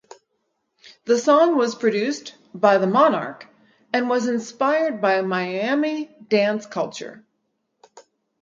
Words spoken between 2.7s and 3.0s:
The